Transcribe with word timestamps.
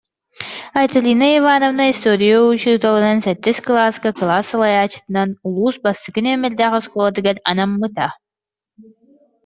Айталина 0.79 1.27
Ивановна 1.39 1.83
история 1.93 2.35
учууталынан, 2.51 3.17
сэттис 3.25 3.57
кылааска 3.65 4.09
кылаас 4.19 4.45
салайааччытынан 4.51 5.29
улуус 5.47 5.75
бастакы 5.85 6.19
нүөмэрдээх 6.25 6.73
оскуолатыгар 6.79 7.37
анаммыта 7.49 8.07